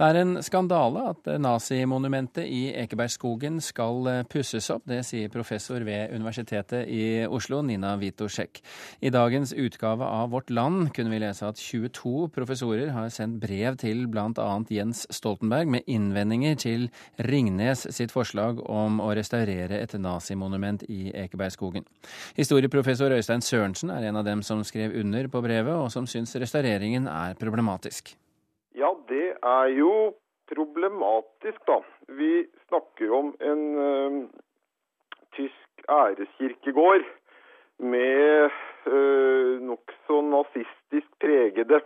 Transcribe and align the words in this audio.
Det 0.00 0.06
er 0.08 0.16
en 0.16 0.38
skandale 0.40 1.00
at 1.10 1.26
nazimonumentet 1.44 2.46
i 2.48 2.70
Ekebergskogen 2.80 3.58
skal 3.60 4.06
pusses 4.32 4.70
opp. 4.72 4.86
Det 4.88 5.02
sier 5.04 5.28
professor 5.28 5.82
ved 5.84 6.14
Universitetet 6.16 6.88
i 6.88 7.26
Oslo, 7.28 7.58
Nina 7.60 7.90
Witoszek. 8.00 8.62
I 9.04 9.12
dagens 9.12 9.52
utgave 9.52 10.08
av 10.08 10.30
Vårt 10.32 10.48
Land 10.48 10.94
kunne 10.96 11.12
vi 11.12 11.18
lese 11.20 11.50
at 11.50 11.60
22 11.60 12.30
professorer 12.32 12.94
har 12.94 13.10
sendt 13.12 13.42
brev 13.42 13.76
til 13.82 14.06
bl.a. 14.08 14.46
Jens 14.72 15.04
Stoltenberg 15.12 15.68
med 15.76 15.84
innvendinger 15.84 16.56
til 16.64 16.88
Ringnes 17.28 17.84
sitt 17.92 18.16
forslag 18.16 18.64
om 18.72 19.04
å 19.04 19.10
restaurere 19.20 19.82
et 19.82 19.98
nazimonument 20.00 20.86
i 20.88 21.10
Ekebergskogen. 21.26 21.84
Historieprofessor 22.40 23.18
Øystein 23.18 23.44
Sørensen 23.44 23.92
er 23.92 24.08
en 24.08 24.24
av 24.24 24.24
dem 24.24 24.40
som 24.40 24.64
skrev 24.64 24.96
under 25.04 25.28
på 25.28 25.44
brevet, 25.44 25.76
og 25.76 25.92
som 25.92 26.08
syns 26.08 26.32
restaureringen 26.40 27.04
er 27.04 27.36
problematisk. 27.36 28.14
Er 29.42 29.70
jo 29.72 30.14
problematisk, 30.50 31.60
da. 31.66 31.80
Vi 32.08 32.46
snakker 32.68 33.12
om 33.14 33.32
en 33.40 33.62
ø, 33.78 34.26
tysk 35.36 35.84
æreskirkegård 35.88 37.06
med 37.78 38.50
ø, 38.86 38.98
nokså 39.70 40.20
nazistisk 40.26 41.08
pregede 41.22 41.80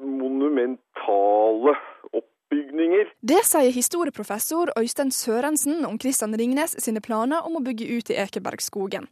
monumentale 0.00 1.74
oppbygninger. 2.12 3.10
Det 3.20 3.42
sier 3.44 3.74
historieprofessor 3.74 4.72
Øystein 4.78 5.10
Sørensen 5.10 5.84
om 5.84 5.98
Christian 6.00 6.36
Ringnes 6.38 6.76
sine 6.78 7.02
planer 7.04 7.44
om 7.44 7.58
å 7.58 7.64
bygge 7.64 7.90
ut 7.98 8.10
i 8.14 8.18
Ekebergskogen. 8.22 9.08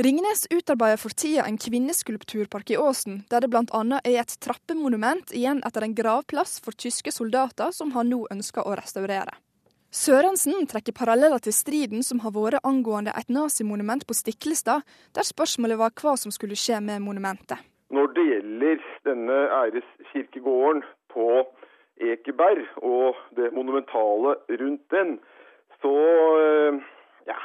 Ringnes 0.00 0.46
utarbeider 0.50 0.96
for 0.96 1.10
tida 1.10 1.42
en 1.48 1.56
kvinneskulpturpark 1.58 2.70
i 2.70 2.76
Åsen, 2.78 3.24
der 3.30 3.42
det 3.42 3.48
bl.a. 3.50 3.80
er 4.06 4.20
et 4.20 4.34
trappemonument 4.38 5.32
igjen 5.34 5.58
etter 5.66 5.82
en 5.82 5.96
gravplass 5.98 6.60
for 6.62 6.78
tyske 6.78 7.10
soldater 7.10 7.72
som 7.74 7.90
han 7.96 8.06
nå 8.12 8.20
ønsker 8.30 8.62
å 8.62 8.76
restaurere. 8.78 9.34
Sørensen 9.90 10.68
trekker 10.70 10.94
paralleller 10.94 11.42
til 11.42 11.56
striden 11.56 12.06
som 12.06 12.22
har 12.22 12.36
vært 12.36 12.62
angående 12.62 13.10
et 13.18 13.26
nazimonument 13.26 14.06
på 14.06 14.14
Stiklestad, 14.14 14.86
der 15.18 15.26
spørsmålet 15.26 15.82
var 15.82 15.90
hva 15.98 16.14
som 16.14 16.30
skulle 16.30 16.54
skje 16.54 16.78
med 16.78 17.02
monumentet. 17.02 17.58
Når 17.90 18.14
det 18.14 18.30
gjelder 18.30 18.88
denne 19.10 19.42
æreskirkegården 19.64 20.86
på 21.10 21.28
Ekeberg 21.98 22.70
og 22.86 23.18
det 23.34 23.50
monumentale 23.50 24.38
rundt 24.62 24.86
den, 24.94 25.16
så 25.82 25.98
ja, 27.26 27.42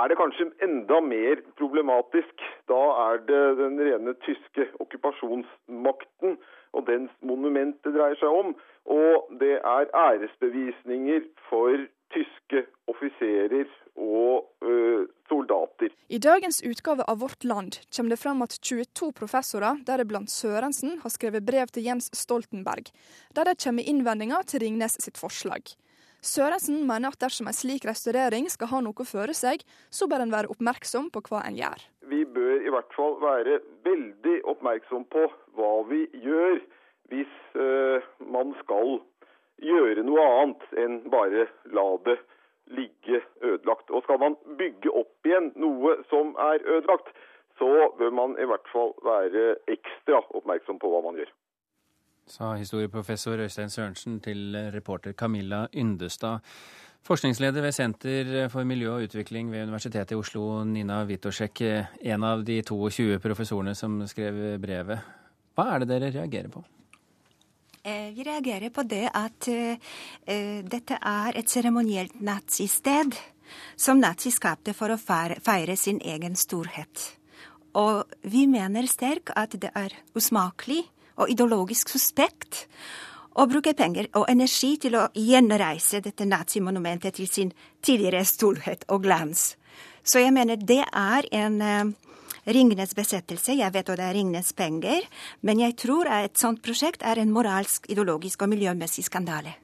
er 0.00 0.08
det 0.08 0.18
kanskje 0.20 0.48
enda 0.64 1.00
mer 1.04 1.42
problematisk. 1.60 2.44
Da 2.70 2.82
er 3.06 3.22
det 3.28 3.42
den 3.60 3.80
rene 3.80 4.14
tyske 4.26 4.68
okkupasjonsmakten 4.84 6.38
og 6.72 6.86
dens 6.88 7.12
monument 7.20 7.76
det 7.84 7.94
dreier 7.96 8.18
seg 8.20 8.38
om. 8.42 8.54
Og 8.88 9.32
det 9.40 9.58
er 9.60 9.90
æresbevisninger 9.92 11.28
for 11.50 11.84
tyske 12.12 12.64
offiserer 12.92 13.68
og 13.96 14.48
ø, 14.64 15.06
soldater. 15.28 15.92
I 16.08 16.18
dagens 16.20 16.62
utgave 16.64 17.04
av 17.08 17.20
Vårt 17.20 17.44
Land 17.44 17.78
kommer 17.92 18.14
det 18.14 18.20
fram 18.20 18.42
at 18.44 18.56
22 18.60 19.12
professorer, 19.16 19.80
deriblant 19.86 20.32
Sørensen, 20.32 20.98
har 21.04 21.12
skrevet 21.12 21.46
brev 21.46 21.72
til 21.72 21.86
Jens 21.88 22.10
Stoltenberg, 22.16 22.92
der 23.36 23.48
det 23.48 23.60
kommer 23.64 23.88
innvendinger 23.88 24.44
til 24.48 24.64
Ringnes 24.64 24.98
sitt 25.04 25.20
forslag. 25.20 25.74
Sørensen 26.22 26.84
mener 26.86 27.10
at 27.10 27.18
dersom 27.18 27.48
en 27.50 27.56
slik 27.56 27.82
restaurering 27.88 28.46
skal 28.50 28.68
ha 28.70 28.78
noe 28.84 29.06
føre 29.06 29.34
seg, 29.34 29.64
så 29.90 30.06
bør 30.06 30.22
en 30.22 30.34
være 30.34 30.52
oppmerksom 30.54 31.08
på 31.10 31.22
hva 31.26 31.40
en 31.48 31.56
gjør. 31.58 31.82
Vi 32.06 32.22
bør 32.36 32.62
i 32.62 32.70
hvert 32.70 32.94
fall 32.94 33.16
være 33.22 33.58
veldig 33.82 34.36
oppmerksom 34.52 35.08
på 35.10 35.24
hva 35.58 35.72
vi 35.90 36.04
gjør 36.22 36.60
hvis 37.10 37.34
uh, 37.58 38.06
man 38.22 38.54
skal 38.62 39.00
gjøre 39.66 40.06
noe 40.06 40.28
annet 40.38 40.78
enn 40.84 41.00
bare 41.10 41.48
la 41.74 41.88
det 42.06 42.16
ligge 42.70 43.18
ødelagt. 43.42 43.90
Og 43.90 44.06
skal 44.06 44.22
man 44.22 44.38
bygge 44.62 44.94
opp 44.94 45.26
igjen 45.26 45.50
noe 45.58 45.98
som 46.12 46.36
er 46.38 46.62
ødelagt, 46.62 47.10
så 47.58 47.90
bør 47.98 48.14
man 48.14 48.38
i 48.38 48.46
hvert 48.46 48.70
fall 48.70 48.94
være 49.02 49.56
ekstra 49.74 50.22
oppmerksom 50.30 50.78
på 50.78 50.94
hva 50.94 51.02
man 51.02 51.18
gjør 51.18 51.34
sa 52.26 52.54
historieprofessor 52.56 53.42
Øystein 53.44 53.70
Sørensen 53.70 54.20
til 54.20 54.56
reporter 54.74 55.12
Camilla 55.12 55.66
Yndestad. 55.74 56.38
Forskningsleder 57.02 57.62
ved 57.62 57.72
Senter 57.72 58.48
for 58.48 58.64
miljø 58.64 58.92
og 58.94 59.02
utvikling 59.02 59.50
ved 59.52 59.62
Universitetet 59.62 60.14
i 60.14 60.14
Oslo, 60.14 60.64
Nina 60.64 61.04
Witoszek, 61.04 61.60
en 62.00 62.24
av 62.24 62.44
de 62.46 62.60
22 62.62 63.18
professorene 63.18 63.74
som 63.74 64.06
skrev 64.06 64.60
brevet. 64.62 65.02
Hva 65.56 65.66
er 65.74 65.82
det 65.82 65.88
dere 65.90 66.12
reagerer 66.14 66.48
på? 66.52 66.62
Eh, 67.82 68.12
vi 68.14 68.22
reagerer 68.22 68.70
på 68.70 68.84
det 68.86 69.08
at 69.10 69.48
uh, 69.50 69.74
dette 70.62 70.98
er 71.02 71.34
et 71.34 71.50
seremonielt 71.50 72.20
nazisted 72.22 73.16
som 73.76 73.98
nazi 73.98 74.30
skapte 74.30 74.70
for 74.72 74.94
å 74.94 75.00
feire 75.02 75.74
sin 75.76 75.98
egen 75.98 76.38
storhet. 76.38 77.08
Og 77.74 78.06
vi 78.22 78.46
mener 78.46 78.86
sterkt 78.86 79.32
at 79.34 79.56
det 79.58 79.72
er 79.74 79.96
usmakelig 80.14 80.84
og 81.16 81.30
ideologisk 81.32 81.92
suspekt 81.92 82.66
å 83.32 83.46
bruke 83.48 83.72
penger 83.76 84.10
og 84.18 84.28
energi 84.30 84.76
til 84.82 84.96
å 84.98 85.08
gjenreise 85.16 86.02
dette 86.04 86.26
nazimonumentet 86.28 87.16
til 87.16 87.28
sin 87.30 87.52
tidligere 87.80 88.24
storhet 88.28 88.84
og 88.92 89.04
glans. 89.06 89.52
Så 90.04 90.20
jeg 90.20 90.34
mener 90.34 90.60
det 90.60 90.82
er 90.84 91.28
en 91.32 91.60
uh, 91.62 91.92
Ringnes 92.42 92.94
besettelse. 92.98 93.54
Jeg 93.54 93.72
vet 93.72 93.88
at 93.88 94.00
det 94.00 94.06
er 94.08 94.16
Ringnes 94.18 94.52
penger, 94.58 95.06
men 95.46 95.62
jeg 95.62 95.76
tror 95.78 96.10
et 96.10 96.38
sånt 96.38 96.62
prosjekt 96.64 97.04
er 97.06 97.22
en 97.22 97.32
moralsk, 97.32 97.86
ideologisk 97.92 98.42
og 98.42 98.50
miljømessig 98.52 99.06
skandale. 99.06 99.54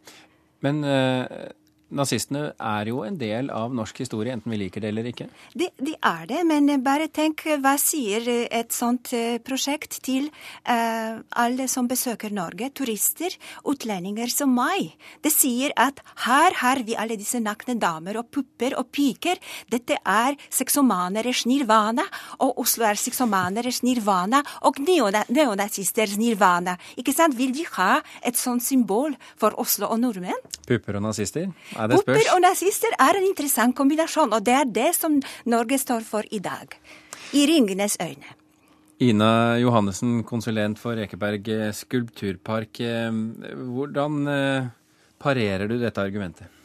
Men 0.64 0.84
uh, 0.86 1.50
Nazistene 1.88 2.50
er 2.60 2.90
jo 2.90 3.00
en 3.06 3.14
del 3.16 3.46
av 3.48 3.72
norsk 3.72 4.02
historie, 4.02 4.34
enten 4.34 4.52
vi 4.52 4.58
liker 4.60 4.82
det 4.84 4.90
eller 4.92 5.06
ikke? 5.08 5.28
De, 5.56 5.70
de 5.80 5.94
er 5.96 6.26
det, 6.28 6.42
men 6.44 6.68
bare 6.84 7.06
tenk 7.08 7.46
hva 7.62 7.78
sier 7.80 8.26
et 8.28 8.74
sånt 8.76 9.14
eh, 9.16 9.38
prosjekt 9.40 9.96
til 10.04 10.26
uh, 10.68 11.16
alle 11.40 11.64
som 11.72 11.88
besøker 11.88 12.34
Norge, 12.36 12.68
turister, 12.76 13.32
utlendinger 13.64 14.28
som 14.32 14.52
meg. 14.52 14.92
Det 15.24 15.32
sier 15.32 15.72
at 15.80 16.02
her 16.26 16.58
har 16.60 16.82
vi 16.84 16.96
alle 16.98 17.16
disse 17.16 17.40
nakne 17.40 17.78
damer 17.80 18.20
og 18.20 18.28
pupper 18.36 18.76
og 18.76 18.90
piker. 18.92 19.40
Dette 19.72 19.96
er 20.04 20.36
sexomaneres 20.52 21.46
nirvana, 21.48 22.04
og 22.44 22.60
Oslo 22.66 22.84
er 22.90 23.00
sexomaneres 23.00 23.80
nirvana 23.86 24.42
og 24.68 24.82
neonazisters 24.84 26.18
nirvana. 26.20 26.76
Ikke 27.00 27.16
sant? 27.16 27.38
Vil 27.38 27.56
de 27.56 27.64
ha 27.78 28.02
et 28.20 28.36
sånt 28.36 28.64
symbol 28.66 29.16
for 29.40 29.56
Oslo 29.56 29.88
og 29.88 30.02
nordmenn? 30.04 30.48
Pupper 30.68 31.00
og 31.00 31.08
nazister? 31.08 31.48
Popper 31.78 32.32
og 32.34 32.42
nazister 32.42 32.94
er 32.98 33.20
en 33.20 33.28
interessant 33.28 33.76
kombinasjon, 33.78 34.34
og 34.34 34.44
det 34.44 34.56
er 34.56 34.66
det 34.80 34.90
som 34.98 35.20
Norge 35.46 35.78
står 35.78 36.02
for 36.06 36.26
i 36.34 36.42
dag. 36.42 36.74
I 37.38 37.46
Ringenes 37.46 37.96
øyne. 38.02 38.34
Ina 38.98 39.30
Johannessen, 39.62 40.24
konsulent 40.26 40.80
for 40.82 40.98
Ekeberg 40.98 41.46
skulpturpark. 41.78 42.80
Hvordan 42.82 44.22
eh, 44.32 44.70
parerer 45.22 45.70
du 45.70 45.76
dette 45.78 46.02
argumentet? 46.02 46.57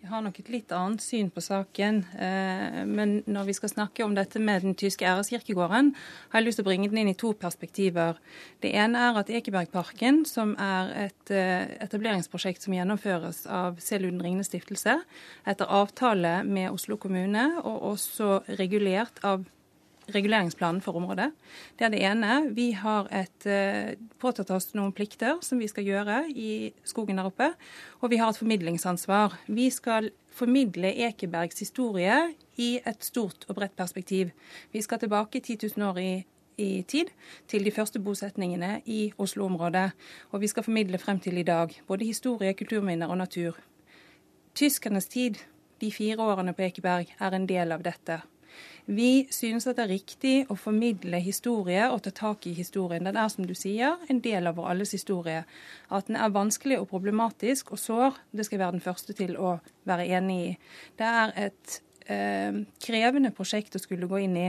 Jeg 0.00 0.08
har 0.14 0.22
nok 0.24 0.38
et 0.40 0.46
litt 0.48 0.70
annet 0.72 1.02
syn 1.04 1.26
på 1.28 1.42
saken. 1.44 1.98
Eh, 2.16 2.78
men 2.88 3.18
når 3.28 3.50
vi 3.50 3.54
skal 3.58 3.68
snakke 3.68 4.00
om 4.06 4.14
dette 4.16 4.40
med 4.40 4.64
den 4.64 4.72
tyske 4.78 5.04
æreskirkegården, 5.04 5.90
har 6.32 6.40
jeg 6.40 6.46
lyst 6.46 6.60
til 6.60 6.64
å 6.64 6.68
bringe 6.70 6.88
den 6.88 7.02
inn 7.02 7.10
i 7.12 7.18
to 7.20 7.34
perspektiver. 7.36 8.16
Det 8.64 8.72
ene 8.72 9.02
er 9.10 9.20
at 9.20 9.28
Ekebergparken, 9.28 10.22
som 10.24 10.54
er 10.56 10.94
et 11.04 11.34
eh, 11.36 11.76
etableringsprosjekt 11.84 12.64
som 12.64 12.78
gjennomføres 12.78 13.42
av 13.44 13.76
C. 13.84 14.00
Luden 14.00 14.24
Ringnes 14.24 14.48
stiftelse, 14.48 15.02
etter 15.44 15.68
avtale 15.68 16.38
med 16.48 16.72
Oslo 16.72 16.96
kommune, 16.96 17.50
og 17.60 17.90
også 17.92 18.40
regulert 18.56 19.20
av 19.20 19.44
reguleringsplanen 20.14 20.80
for 20.84 20.98
området. 20.98 21.30
Det 21.78 21.86
er 21.86 21.92
det 21.94 22.02
ene. 22.06 22.38
Vi 22.56 22.70
har 22.76 23.08
et, 23.14 23.46
uh, 23.46 23.94
påtatt 24.20 24.50
oss 24.54 24.72
noen 24.74 24.92
plikter 24.96 25.38
som 25.44 25.58
vi 25.58 25.68
skal 25.70 25.86
gjøre 25.86 26.22
i 26.30 26.72
skogen 26.84 27.20
der 27.20 27.30
oppe. 27.30 27.52
Og 28.00 28.10
vi 28.10 28.20
har 28.20 28.30
et 28.30 28.40
formidlingsansvar. 28.40 29.38
Vi 29.48 29.70
skal 29.70 30.10
formidle 30.30 30.92
Ekebergs 31.06 31.58
historie 31.60 32.16
i 32.56 32.80
et 32.86 33.04
stort 33.04 33.46
og 33.48 33.56
bredt 33.58 33.76
perspektiv. 33.76 34.30
Vi 34.72 34.82
skal 34.82 34.98
tilbake 34.98 35.40
10 35.40 35.58
000 35.76 35.88
år 35.88 35.98
i, 35.98 36.12
i 36.58 36.82
tid, 36.82 37.10
til 37.48 37.64
de 37.64 37.70
første 37.70 38.00
bosetningene 38.00 38.80
i 38.86 39.12
Oslo-området. 39.18 39.90
Og 40.30 40.40
vi 40.40 40.46
skal 40.46 40.66
formidle 40.66 40.98
frem 40.98 41.20
til 41.20 41.38
i 41.38 41.46
dag. 41.46 41.74
Både 41.86 42.04
historie, 42.04 42.54
kulturminner 42.54 43.08
og 43.08 43.18
natur. 43.18 43.58
Tyskernes 44.54 45.06
tid, 45.06 45.34
de 45.80 45.92
fire 45.92 46.20
årene 46.22 46.52
på 46.52 46.62
Ekeberg, 46.62 47.14
er 47.20 47.34
en 47.34 47.46
del 47.48 47.72
av 47.72 47.84
dette. 47.86 48.20
Vi 48.90 49.26
synes 49.30 49.68
at 49.70 49.78
det 49.78 49.84
er 49.84 49.92
riktig 49.92 50.34
å 50.50 50.56
formidle 50.58 51.20
historie 51.22 51.84
og 51.92 52.02
ta 52.04 52.12
tak 52.14 52.48
i 52.50 52.54
historien. 52.56 53.04
Den 53.06 53.18
er, 53.20 53.28
som 53.30 53.46
du 53.46 53.54
sier, 53.54 54.00
en 54.10 54.22
del 54.24 54.50
av 54.50 54.56
vår 54.58 54.72
alles 54.72 54.94
historie. 54.96 55.44
At 55.90 56.08
den 56.08 56.18
er 56.18 56.32
vanskelig 56.34 56.80
og 56.80 56.88
problematisk 56.90 57.70
og 57.76 57.82
sår, 57.82 58.18
det 58.32 58.48
skal 58.48 58.58
jeg 58.58 58.64
være 58.64 58.78
den 58.78 58.86
første 58.88 59.14
til 59.14 59.36
å 59.38 59.58
være 59.86 60.08
enig 60.18 60.40
i. 60.48 60.50
Det 60.98 61.12
er 61.22 61.36
et 61.46 61.78
eh, 62.10 62.64
krevende 62.82 63.30
prosjekt 63.36 63.78
å 63.78 63.82
skulle 63.82 64.10
gå 64.10 64.24
inn 64.24 64.36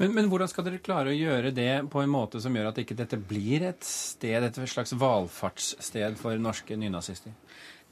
Men, 0.00 0.14
men, 0.14 0.28
hvordan 0.32 0.48
skal 0.48 0.64
dere 0.66 0.80
klare 0.80 1.12
å 1.12 1.16
gjøre 1.16 1.52
det 1.54 1.70
på 1.92 2.00
en 2.00 2.12
måte 2.12 2.40
som 2.40 2.54
gjør 2.56 2.70
at 2.70 2.78
ikke 2.80 2.96
dette 2.96 3.18
blir 3.20 3.66
et 3.68 3.84
sted, 3.84 4.46
et 4.46 4.60
slags 4.70 4.94
valfartssted 4.96 6.16
for 6.20 6.38
norske 6.40 6.78
nynazister? 6.78 7.34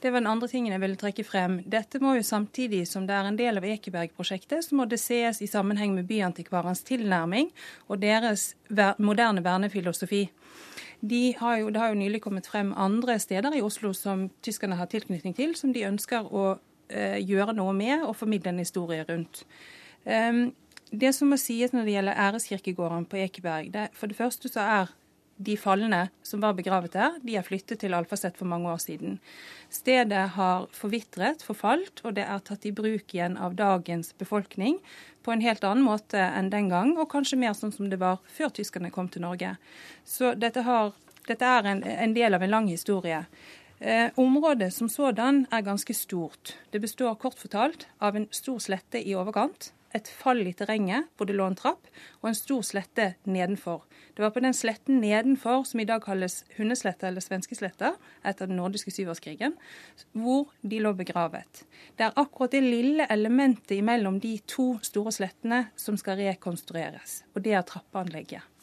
Det 0.05 0.11
var 0.11 0.21
den 0.21 0.29
andre 0.29 0.51
tingen 0.53 0.75
jeg 0.75 0.81
ville 0.83 0.99
trekke 1.01 1.25
frem. 1.25 1.55
Dette 1.65 1.97
må 2.05 2.11
jo 2.19 2.25
samtidig 2.29 2.83
som 2.91 3.07
det 3.09 3.15
er 3.17 3.25
en 3.25 3.39
del 3.39 3.57
av 3.57 3.65
Ekeberg-prosjektet, 3.65 4.67
så 4.67 4.77
må 4.77 4.85
det 4.85 4.99
ses 5.01 5.39
i 5.41 5.49
sammenheng 5.49 5.95
med 5.97 6.05
Byantikvarens 6.11 6.83
tilnærming 6.85 7.49
og 7.89 8.03
deres 8.03 8.51
moderne 9.01 9.41
vernefilosofi. 9.41 10.27
De 11.01 11.23
har 11.39 11.57
jo, 11.63 11.71
det 11.73 11.81
har 11.81 11.95
jo 11.95 12.03
nylig 12.03 12.21
kommet 12.21 12.51
frem 12.53 12.75
andre 12.77 13.17
steder 13.17 13.57
i 13.57 13.63
Oslo 13.65 13.95
som 13.97 14.27
tyskerne 14.45 14.77
har 14.77 14.93
tilknytning 14.93 15.33
til, 15.41 15.57
som 15.57 15.73
de 15.73 15.87
ønsker 15.89 16.29
å 16.29 16.45
eh, 16.93 17.17
gjøre 17.25 17.57
noe 17.57 17.73
med 17.73 18.05
og 18.05 18.13
formidle 18.21 18.53
en 18.53 18.61
historie 18.61 19.07
rundt. 19.09 19.47
Um, 20.05 20.51
det 20.93 21.15
som 21.17 21.33
må 21.33 21.41
sies 21.41 21.73
når 21.73 21.89
det 21.89 21.97
gjelder 21.97 22.21
æreskirkegården 22.27 23.09
på 23.09 23.25
Ekeberg, 23.25 23.73
det, 23.73 23.89
for 23.97 24.13
det 24.13 24.21
første 24.21 24.53
så 24.53 24.69
er 24.69 24.93
de 25.37 25.57
falne 25.59 26.09
som 26.23 26.43
var 26.43 26.55
begravet 26.55 26.95
der, 26.95 27.17
de 27.23 27.37
er 27.37 27.47
flyttet 27.47 27.81
til 27.83 27.95
Alfaset 27.97 28.37
for 28.39 28.49
mange 28.49 28.71
år 28.71 28.81
siden. 28.83 29.19
Stedet 29.73 30.29
har 30.37 30.69
forvitret, 30.73 31.43
forfalt, 31.43 32.03
og 32.05 32.15
det 32.19 32.27
er 32.29 32.45
tatt 32.47 32.67
i 32.69 32.75
bruk 32.75 33.15
igjen 33.15 33.37
av 33.41 33.57
dagens 33.59 34.13
befolkning 34.19 34.79
på 35.25 35.33
en 35.33 35.43
helt 35.43 35.65
annen 35.65 35.87
måte 35.87 36.21
enn 36.21 36.53
den 36.53 36.71
gang, 36.71 36.95
og 36.99 37.11
kanskje 37.11 37.41
mer 37.41 37.57
sånn 37.59 37.75
som 37.75 37.91
det 37.91 37.99
var 38.03 38.21
før 38.37 38.53
tyskerne 38.55 38.93
kom 38.95 39.09
til 39.11 39.25
Norge. 39.25 39.57
Så 40.07 40.35
dette, 40.39 40.63
har, 40.67 40.93
dette 41.29 41.53
er 41.59 41.71
en, 41.71 41.83
en, 41.83 42.15
del 42.17 42.37
av 42.37 42.45
en 42.45 42.55
lang 42.59 42.69
historie. 42.71 43.25
Eh, 43.81 44.11
området 44.21 44.71
som 44.75 44.89
sådan 44.89 45.47
er 45.51 45.65
ganske 45.67 45.97
stort. 45.97 46.55
Det 46.71 46.83
består 46.85 47.17
kort 47.21 47.41
fortalt 47.41 47.89
av 47.99 48.17
en 48.17 48.29
stor 48.31 48.61
slette 48.63 49.03
i 49.03 49.17
overkant, 49.19 49.73
et 49.95 50.09
fall 50.11 50.43
i 50.47 50.53
terrenget 50.57 51.11
hvor 51.17 51.29
det 51.29 51.37
lå 51.39 51.47
en 51.49 51.59
trapp, 51.59 51.89
og 52.23 52.31
en 52.31 52.39
stor 52.39 52.63
slette 52.67 53.13
nedenfor. 53.25 53.85
Det 54.15 54.25
var 54.25 54.33
på 54.35 54.43
den 54.45 54.55
sletten 54.57 55.01
nedenfor, 55.03 55.65
som 55.69 55.81
i 55.81 55.87
dag 55.89 56.03
kalles 56.05 56.43
Hundesletta 56.57 57.09
eller 57.09 57.25
Svenskesletta, 57.25 57.95
etter 58.27 58.51
den 58.51 58.59
nordiske 58.61 58.95
syvårskrigen, 58.95 59.57
hvor 60.13 60.51
de 60.63 60.81
lå 60.83 60.95
begravet. 60.99 61.65
Det 61.99 62.09
er 62.09 62.19
akkurat 62.21 62.55
det 62.55 62.65
lille 62.65 63.07
elementet 63.11 63.85
mellom 63.85 64.21
de 64.23 64.37
to 64.51 64.75
store 64.83 65.15
slettene 65.15 65.67
som 65.77 65.99
skal 66.01 66.21
rekonstrueres, 66.23 67.23
og 67.35 67.47
det 67.47 67.55
er 67.55 67.67
trappeanlegget. 67.67 68.54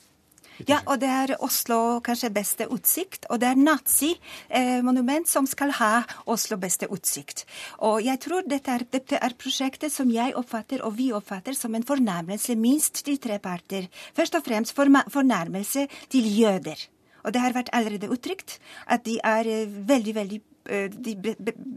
Ja, 0.67 0.81
og 0.85 0.99
det 1.01 1.09
er 1.09 1.33
Oslo 1.41 2.01
kanskje 2.05 2.29
beste 2.33 2.67
utsikt. 2.71 3.25
Og 3.31 3.41
det 3.41 3.49
er 3.49 3.59
nazi-monument 3.59 5.29
som 5.29 5.47
skal 5.49 5.73
ha 5.79 6.03
Oslo 6.29 6.57
beste 6.61 6.89
utsikt. 6.91 7.45
Og 7.87 8.01
jeg 8.05 8.21
tror 8.21 8.45
dette 8.49 8.75
er, 8.75 8.85
dette 8.91 9.17
er 9.17 9.37
prosjektet 9.39 9.93
som 9.93 10.11
jeg 10.13 10.35
oppfatter, 10.37 10.83
og 10.85 10.97
vi 10.99 11.11
oppfatter, 11.15 11.57
som 11.57 11.75
en 11.75 11.87
fornærmelse 11.87 12.55
minst 12.59 13.03
til 13.05 13.19
tre 13.21 13.39
parter. 13.39 13.89
Først 14.17 14.37
og 14.37 14.45
fremst 14.45 14.75
fornærmelse 14.75 15.87
til 16.11 16.29
jøder. 16.37 16.87
Og 17.21 17.33
det 17.33 17.41
har 17.41 17.53
vært 17.53 17.69
allerede 17.77 18.09
uttrykt 18.09 18.57
at 18.89 19.03
de 19.05 19.19
er 19.23 19.47
eh, 19.49 19.75
veldig, 19.87 20.15
veldig 20.15 20.39
Eh, 20.69 20.89
de 20.89 21.15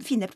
finner 0.04 0.32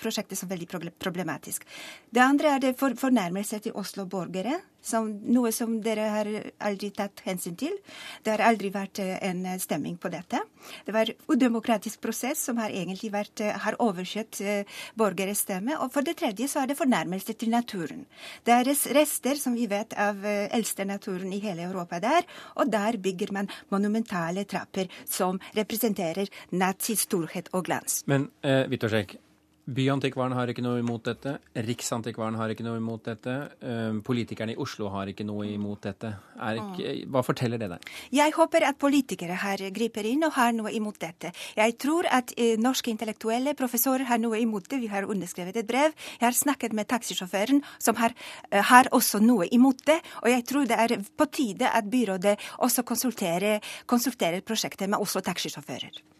prosjektet 0.00 0.38
som 0.38 0.50
veldig 0.50 0.66
problematisk. 0.98 1.66
Det 2.10 2.22
andre 2.22 2.56
er 2.56 2.64
det 2.64 2.78
fornærmelse 2.78 3.60
til 3.62 3.76
Oslo-borgere, 3.78 4.58
noe 4.94 5.52
som 5.52 5.78
dere 5.82 6.08
har 6.12 6.30
aldri 6.68 6.90
tatt 6.94 7.22
hensyn 7.26 7.56
til. 7.58 7.74
Det 8.22 8.34
har 8.34 8.44
aldri 8.46 8.70
vært 8.74 9.00
eh, 9.02 9.16
en 9.28 9.44
stemming 9.60 9.96
på 9.98 10.10
dette. 10.12 10.40
Det 10.86 10.94
var 10.94 11.10
udemokratisk 11.30 12.00
prosess 12.02 12.44
som 12.48 12.60
har 12.62 12.74
egentlig 12.74 13.12
vært, 13.14 13.40
eh, 13.40 13.56
har 13.66 13.78
oversett 13.82 14.40
borgeres 14.98 15.44
stemme. 15.46 15.76
Og 15.80 15.92
for 15.94 16.06
det 16.06 16.16
tredje 16.20 16.48
så 16.50 16.62
er 16.62 16.70
det 16.70 16.78
fornærmelser 16.78 17.38
til 17.38 17.50
naturen. 17.50 18.04
Det 18.44 18.54
er 18.54 18.72
rester, 18.96 19.38
som 19.40 19.54
vi 19.56 19.66
vet, 19.70 19.94
av 19.96 20.24
eldste 20.26 20.84
naturen 20.84 21.32
i 21.32 21.40
hele 21.42 21.66
Europa 21.66 22.00
der, 22.02 22.26
og 22.56 22.70
der 22.72 22.98
bygger 23.02 23.32
man 23.32 23.50
monumentale 23.70 24.44
trapper 24.44 24.90
som 25.04 25.40
representerer 25.56 26.30
nazis 26.52 27.06
storhet 27.06 27.50
og 27.54 27.66
glans. 27.68 28.02
Men 28.10 28.28
eh, 28.42 28.64
Vittorsek, 28.70 29.16
Byantikvaren 29.66 30.30
har 30.38 30.46
ikke 30.46 30.62
noe 30.62 30.78
imot 30.78 31.08
dette. 31.08 31.32
Riksantikvaren 31.66 32.36
har 32.38 32.52
ikke 32.52 32.62
noe 32.62 32.78
imot 32.78 33.08
dette. 33.08 33.32
Eh, 33.58 33.96
politikerne 34.06 34.54
i 34.54 34.60
Oslo 34.62 34.92
har 34.94 35.10
ikke 35.10 35.26
noe 35.26 35.48
imot 35.50 35.88
dette. 35.88 36.12
Ikke, 36.38 36.92
hva 37.10 37.24
forteller 37.26 37.58
det 37.58 37.72
deg? 37.72 37.90
Jeg 38.14 38.36
håper 38.36 38.68
at 38.68 38.78
politikere 38.78 39.40
her 39.42 39.64
griper 39.74 40.06
inn 40.06 40.22
og 40.22 40.36
har 40.38 40.54
noe 40.54 40.70
imot 40.70 41.00
dette. 41.02 41.34
Jeg 41.58 41.74
tror 41.82 42.06
at 42.14 42.30
eh, 42.38 42.54
norske 42.62 42.94
intellektuelle 42.94 43.56
professorer 43.58 44.06
har 44.06 44.22
noe 44.22 44.38
imot 44.38 44.70
det. 44.70 44.78
Vi 44.86 44.92
har 44.92 45.10
underskrevet 45.10 45.58
et 45.58 45.66
brev. 45.66 45.98
Jeg 46.20 46.28
har 46.28 46.38
snakket 46.38 46.76
med 46.76 46.86
taxisjåføren, 46.86 47.64
som 47.82 47.98
har, 47.98 48.14
uh, 48.52 48.62
har, 48.70 48.86
også 48.94 49.18
noe 49.18 49.50
imot 49.50 49.82
det. 49.90 49.98
Og 50.22 50.30
jeg 50.30 50.46
tror 50.46 50.70
det 50.70 50.78
er 50.78 51.00
på 51.02 51.26
tide 51.26 51.74
at 51.74 51.90
byrådet 51.90 52.38
også 52.62 52.86
konsulterer, 52.86 53.58
konsulterer 53.90 54.46
prosjektet 54.46 54.86
med 54.86 55.02
Oslo 55.02 55.26
taxisjåfører. 55.26 56.15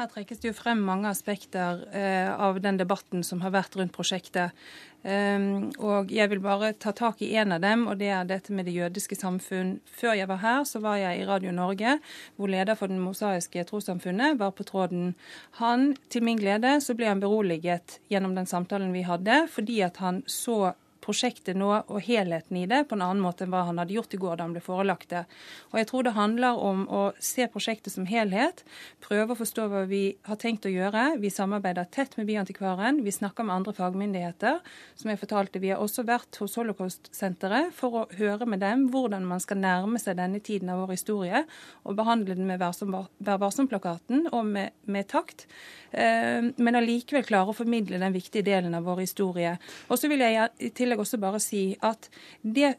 Her 0.00 0.08
trekkes 0.08 0.38
det 0.40 0.48
jo 0.48 0.56
frem 0.56 0.78
mange 0.80 1.10
aspekter 1.10 1.82
eh, 1.92 2.30
av 2.32 2.56
den 2.64 2.78
debatten 2.80 3.20
som 3.26 3.42
har 3.44 3.52
vært 3.52 3.74
rundt 3.76 3.92
prosjektet. 3.92 4.56
Um, 5.04 5.66
og 5.76 6.08
jeg 6.12 6.28
vil 6.32 6.40
bare 6.44 6.70
ta 6.80 6.94
tak 6.96 7.20
i 7.24 7.34
en 7.40 7.52
av 7.52 7.60
dem, 7.60 7.82
og 7.84 7.98
det 8.00 8.08
er 8.08 8.24
dette 8.28 8.54
med 8.56 8.64
det 8.64 8.78
jødiske 8.78 9.18
samfunn. 9.20 9.74
Før 9.84 10.16
jeg 10.16 10.30
var 10.30 10.40
her, 10.40 10.64
så 10.64 10.80
var 10.80 10.96
jeg 11.02 11.20
i 11.20 11.26
Radio 11.28 11.52
Norge, 11.52 11.98
hvor 12.40 12.48
leder 12.48 12.80
for 12.80 12.88
Den 12.88 13.02
mosaiske 13.04 13.66
trossamfunnet 13.68 14.40
var 14.40 14.56
på 14.56 14.64
tråden. 14.64 15.12
Han, 15.60 15.90
til 16.08 16.24
min 16.24 16.40
glede, 16.40 16.78
så 16.80 16.96
ble 16.96 17.12
han 17.12 17.20
beroliget 17.20 18.00
gjennom 18.08 18.32
den 18.36 18.48
samtalen 18.48 18.96
vi 18.96 19.04
hadde, 19.04 19.42
fordi 19.52 19.82
at 19.84 20.00
han 20.00 20.24
så 20.24 20.72
prosjektet 21.04 21.58
nå 21.58 21.70
og 21.80 21.98
helheten 22.04 22.58
i 22.60 22.66
det 22.70 22.84
på 22.88 22.96
en 22.96 23.04
annen 23.04 23.22
måte 23.24 23.44
enn 23.44 23.52
hva 23.52 23.64
han 23.68 23.80
hadde 23.80 23.94
gjort 23.96 24.14
i 24.14 24.20
går 24.20 24.38
da 24.38 24.46
han 24.46 24.54
ble 24.54 24.62
forelagt 24.64 25.10
det. 25.12 25.24
Og 25.72 25.80
jeg 25.80 25.88
tror 25.90 26.06
det 26.06 26.14
handler 26.16 26.60
om 26.60 26.84
å 26.88 27.02
se 27.22 27.46
prosjektet 27.50 27.94
som 27.94 28.08
helhet, 28.08 28.62
prøve 29.04 29.34
å 29.34 29.38
forstå 29.38 29.66
hva 29.70 29.84
vi 29.90 30.02
har 30.28 30.40
tenkt 30.40 30.68
å 30.68 30.72
gjøre. 30.72 31.16
Vi 31.22 31.32
samarbeider 31.32 31.88
tett 31.92 32.16
med 32.18 32.28
Byantikvaren, 32.30 33.02
vi 33.06 33.14
snakker 33.14 33.46
med 33.46 33.60
andre 33.60 33.74
fagmyndigheter. 33.76 34.60
Som 35.00 35.12
jeg 35.12 35.20
fortalte, 35.22 35.62
vi 35.62 35.72
har 35.72 35.82
også 35.82 36.04
vært 36.08 36.40
hos 36.42 36.56
Holocaust-senteret 36.60 37.74
for 37.76 38.02
å 38.02 38.06
høre 38.20 38.48
med 38.48 38.62
dem 38.64 38.88
hvordan 38.92 39.26
man 39.28 39.42
skal 39.42 39.60
nærme 39.62 40.00
seg 40.02 40.18
denne 40.20 40.42
tiden 40.44 40.72
av 40.72 40.84
vår 40.84 40.94
historie, 40.96 41.44
og 41.84 41.98
behandle 41.98 42.36
den 42.36 42.48
med 42.48 42.60
Vær 42.60 43.38
varsom-plakaten 43.40 44.26
og 44.34 44.44
med, 44.46 44.74
med 44.90 45.08
takt. 45.10 45.46
Eh, 45.90 46.50
men 46.56 46.78
allikevel 46.78 47.24
klare 47.26 47.50
å 47.50 47.56
formidle 47.56 47.98
den 48.02 48.14
viktige 48.14 48.46
delen 48.46 48.76
av 48.76 48.86
vår 48.86 49.02
historie. 49.04 49.56
Og 49.88 49.98
så 49.98 50.10
vil 50.10 50.22
jeg 50.22 50.72
til 50.76 50.89
tillegg 50.90 51.04
også 51.04 51.20
bare 51.20 51.40
si 51.40 51.76
at 51.80 52.10
det 52.42 52.76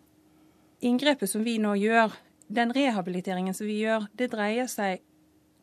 inngrepet 0.81 1.29
som 1.29 1.43
vi 1.45 1.57
nå 1.59 1.75
gjør, 1.79 2.11
den 2.51 2.73
rehabiliteringen 2.73 3.53
som 3.53 3.67
vi 3.67 3.79
gjør, 3.85 4.09
det 4.13 4.31
dreier 4.33 4.67
seg 4.67 5.01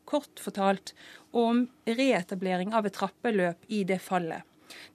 kort 0.09 0.39
fortalt 0.41 0.95
om 1.31 1.67
reetablering 1.85 2.73
av 2.73 2.87
et 2.87 2.95
trappeløp 2.95 3.67
i 3.67 3.83
det 3.83 3.99
fallet. 4.01 4.41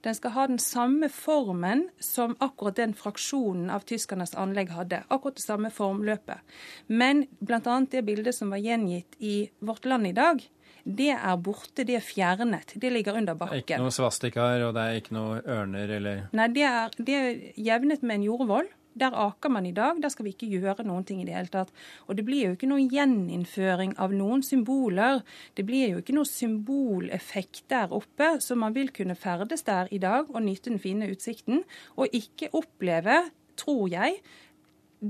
Den 0.03 0.15
skal 0.15 0.31
ha 0.31 0.47
den 0.47 0.59
samme 0.59 1.09
formen 1.11 1.89
som 1.99 2.35
akkurat 2.39 2.77
den 2.79 2.93
fraksjonen 2.95 3.69
av 3.71 3.83
tyskernes 3.87 4.35
anlegg 4.35 4.71
hadde. 4.71 5.03
Akkurat 5.07 5.35
det 5.35 5.43
samme 5.43 5.71
formløpet. 5.71 6.39
Men 6.87 7.25
bl.a. 7.39 7.79
det 7.91 8.03
bildet 8.07 8.35
som 8.35 8.51
var 8.51 8.63
gjengitt 8.63 9.15
i 9.19 9.49
Vårt 9.59 9.85
Land 9.85 10.07
i 10.07 10.15
dag, 10.15 10.43
det 10.85 11.11
er 11.15 11.37
borte, 11.41 11.81
det 11.81 11.97
er 11.97 12.05
fjernet. 12.05 12.75
Det 12.77 12.91
ligger 12.93 13.17
under 13.17 13.33
bakken. 13.33 13.57
Det 13.57 13.63
er 13.63 13.65
ikke 13.65 13.81
noe 13.81 13.93
svastikaer, 13.93 14.67
og 14.67 14.75
det 14.77 14.83
er 14.85 14.97
ikke 14.99 15.15
noe 15.17 15.39
ørner 15.41 15.93
eller 15.97 16.25
Nei, 16.37 16.49
det 16.53 16.65
er, 16.69 16.97
det 17.01 17.15
er 17.17 17.39
jevnet 17.57 18.05
med 18.05 18.19
en 18.19 18.27
jordvoll. 18.27 18.69
Der 18.95 19.11
aker 19.17 19.51
man 19.51 19.65
i 19.67 19.73
dag. 19.75 19.97
Der 19.99 20.13
skal 20.13 20.27
vi 20.27 20.35
ikke 20.35 20.47
gjøre 20.47 20.85
noen 20.87 21.03
ting 21.03 21.19
i 21.19 21.25
det 21.27 21.33
hele 21.35 21.51
tatt. 21.51 21.73
Og 22.07 22.15
det 22.15 22.23
blir 22.27 22.45
jo 22.45 22.53
ikke 22.55 22.69
noen 22.69 22.87
gjeninnføring 22.93 23.97
av 23.99 24.13
noen 24.15 24.45
symboler. 24.45 25.19
Det 25.57 25.65
blir 25.67 25.95
jo 25.95 26.03
ikke 26.03 26.15
noen 26.15 26.29
symboleffekt 26.29 27.65
der 27.73 27.91
oppe, 27.91 28.35
så 28.39 28.55
man 28.55 28.77
vil 28.77 28.93
kunne 28.95 29.17
ferdes 29.19 29.65
der 29.67 29.91
i 29.91 29.99
dag 29.99 30.29
og 30.29 30.45
nyte 30.45 30.69
den 30.69 30.79
fine 30.79 31.09
utsikten, 31.11 31.65
og 31.97 32.13
ikke 32.15 32.53
oppleve, 32.55 33.25
tror 33.59 33.89
jeg, 33.91 34.21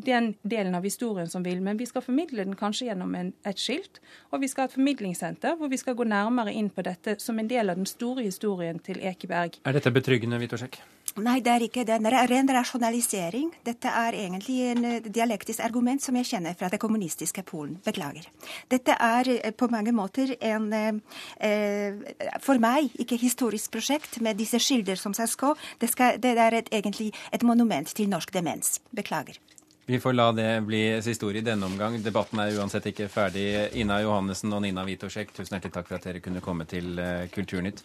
den 0.03 0.33
delen 0.43 0.75
av 0.75 0.83
historien 0.83 1.29
som 1.29 1.45
vil, 1.45 1.61
men 1.63 1.77
vi 1.77 1.87
skal 1.89 2.03
formidle 2.05 2.43
den 2.45 2.57
kanskje 2.59 2.89
gjennom 2.89 3.15
en, 3.15 3.31
et 3.47 3.61
skilt. 3.61 4.01
Og 4.31 4.43
vi 4.43 4.49
skal 4.51 4.65
ha 4.65 4.71
et 4.71 4.75
formidlingssenter 4.77 5.55
hvor 5.59 5.71
vi 5.71 5.79
skal 5.81 5.95
gå 5.97 6.07
nærmere 6.09 6.53
inn 6.53 6.69
på 6.73 6.85
dette 6.85 7.17
som 7.23 7.39
en 7.39 7.49
del 7.49 7.71
av 7.71 7.79
den 7.79 7.89
store 7.89 8.25
historien 8.25 8.79
til 8.83 8.99
Ekeberg. 9.01 9.61
Er 9.65 9.77
dette 9.77 9.93
betryggende, 9.95 10.39
Witoszek? 10.41 10.81
Nei, 11.15 11.37
det 11.39 11.51
er 11.53 11.63
ikke 11.63 11.85
det. 11.87 12.01
Det 12.03 12.11
er 12.11 12.27
ren 12.27 12.49
rasjonalisering. 12.51 13.51
Dette 13.63 13.87
er 13.87 14.17
egentlig 14.19 14.57
en 14.73 14.87
eh, 14.89 15.05
dialektisk 15.05 15.63
argument 15.63 16.03
som 16.03 16.17
jeg 16.19 16.27
kjenner 16.27 16.57
fra 16.59 16.67
det 16.71 16.79
kommunistiske 16.81 17.45
Polen. 17.47 17.77
Beklager. 17.85 18.27
Dette 18.71 18.97
er 18.99 19.29
eh, 19.37 19.53
på 19.55 19.69
mange 19.71 19.93
måter 19.95 20.35
en 20.41 20.67
eh, 20.75 22.03
for 22.43 22.59
meg 22.59 22.91
ikke 22.99 23.21
historisk 23.21 23.71
prosjekt 23.77 24.19
med 24.19 24.41
disse 24.41 24.59
skilder 24.59 24.99
som 24.99 25.15
skal 25.15 25.31
gå. 25.39 25.55
Det, 25.79 25.93
skal, 25.93 26.19
det 26.19 26.35
er 26.35 26.59
et, 26.59 26.71
egentlig 26.73 27.13
et 27.31 27.47
monument 27.47 27.87
til 27.87 28.11
norsk 28.11 28.33
demens. 28.35 28.81
Beklager. 28.91 29.39
Vi 29.87 29.99
får 29.99 30.13
la 30.13 30.31
det 30.31 30.61
bli 30.65 31.01
siste 31.05 31.27
ord 31.27 31.35
i 31.37 31.43
denne 31.45 31.65
omgang. 31.65 31.99
Debatten 32.01 32.39
er 32.41 32.55
uansett 32.57 32.87
ikke 32.89 33.05
ferdig. 33.11 33.43
Ina 33.77 33.99
Johannessen 34.01 34.53
og 34.57 34.63
Nina 34.63 34.81
Witoszek, 34.87 35.29
tusen 35.35 35.53
hjertelig 35.59 35.75
takk 35.75 35.91
for 35.91 35.99
at 35.99 36.07
dere 36.07 36.21
kunne 36.25 36.41
komme 36.41 36.65
til 36.65 36.97
eh, 36.97 37.27
Kulturnytt. 37.29 37.83